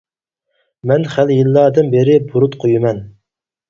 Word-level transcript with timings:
مەن 0.93 1.05
خېلى 1.13 1.37
يىللاردىن 1.41 1.95
بېرى 1.95 2.19
بۇرۇت 2.35 2.63
قويىمەن. 2.67 3.09